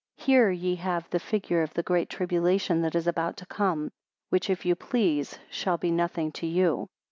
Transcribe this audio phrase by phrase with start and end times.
[0.17, 3.91] Here ye have the figure of the great tribulation that is about to come;
[4.31, 6.87] which, if you please, shall be nothing to you.